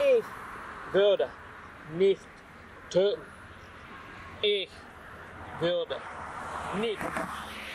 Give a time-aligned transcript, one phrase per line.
[0.00, 0.24] Ich
[0.92, 1.28] würde
[1.96, 2.20] nicht
[2.90, 3.22] töten.
[4.42, 4.70] Ich
[5.60, 5.96] würde
[6.80, 7.00] nicht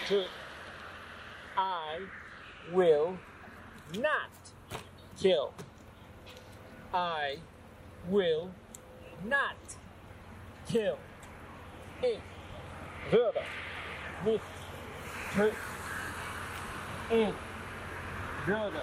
[0.07, 0.29] töten.
[1.57, 1.99] I
[2.71, 3.17] will
[3.95, 4.29] not
[5.19, 5.53] kill.
[6.93, 7.37] I
[8.09, 8.51] will
[9.25, 9.55] not
[10.67, 10.97] kill.
[12.01, 12.19] Ich
[13.11, 13.41] würde
[14.25, 14.43] nicht
[15.35, 15.55] töten.
[17.09, 17.33] Ich
[18.47, 18.81] würde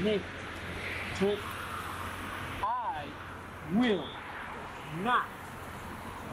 [0.00, 0.24] nicht
[1.18, 1.38] töten.
[2.62, 3.04] I
[3.74, 4.04] will
[5.02, 5.26] not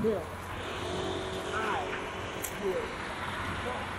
[0.02, 0.22] kill.
[1.54, 1.84] I
[2.64, 2.82] will
[3.66, 3.97] not.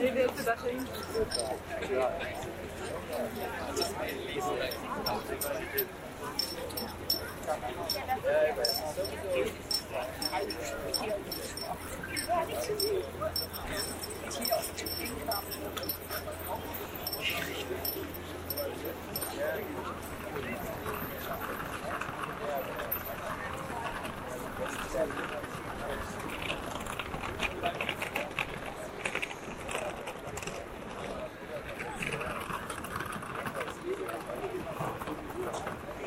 [0.00, 0.30] le belle.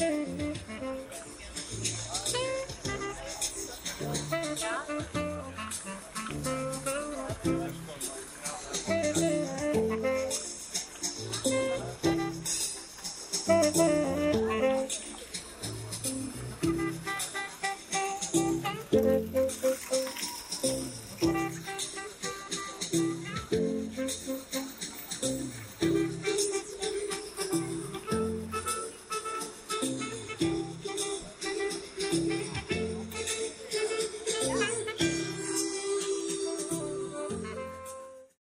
[0.00, 0.40] Yeah.